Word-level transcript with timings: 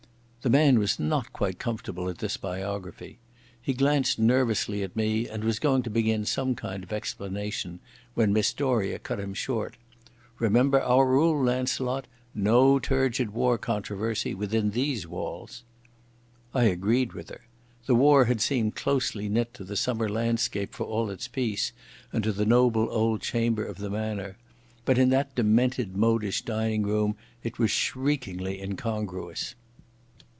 The 0.43 0.49
man 0.49 0.79
was 0.79 0.97
not 0.99 1.31
quite 1.31 1.59
comfortable 1.59 2.09
at 2.09 2.17
this 2.17 2.35
biography. 2.35 3.19
He 3.61 3.73
glanced 3.75 4.17
nervously 4.17 4.81
at 4.81 4.95
me 4.95 5.27
and 5.27 5.43
was 5.43 5.59
going 5.59 5.83
to 5.83 5.91
begin 5.91 6.25
some 6.25 6.55
kind 6.55 6.83
of 6.83 6.91
explanation, 6.91 7.79
when 8.15 8.33
Miss 8.33 8.51
Doria 8.51 8.97
cut 8.97 9.19
him 9.19 9.35
short. 9.35 9.77
"Remember 10.39 10.81
our 10.81 11.05
rule, 11.05 11.39
Launcelot. 11.43 12.07
No 12.33 12.79
turgid 12.79 13.29
war 13.35 13.59
controversy 13.59 14.33
within 14.33 14.71
these 14.71 15.05
walls." 15.07 15.61
I 16.55 16.63
agreed 16.63 17.13
with 17.13 17.29
her. 17.29 17.41
The 17.85 17.93
war 17.93 18.25
had 18.25 18.41
seemed 18.41 18.73
closely 18.75 19.29
knit 19.29 19.53
to 19.53 19.63
the 19.63 19.77
summer 19.77 20.09
landscape 20.09 20.73
for 20.73 20.87
all 20.87 21.11
its 21.11 21.27
peace, 21.27 21.71
and 22.11 22.23
to 22.23 22.31
the 22.31 22.47
noble 22.47 22.87
old 22.89 23.21
chambers 23.21 23.69
of 23.69 23.77
the 23.77 23.91
Manor. 23.91 24.37
But 24.85 24.97
in 24.97 25.09
that 25.11 25.35
demented 25.35 25.95
modish 25.95 26.41
dining 26.41 26.81
room 26.81 27.15
it 27.43 27.59
was 27.59 27.69
shriekingly 27.69 28.59
incongruous. 28.59 29.53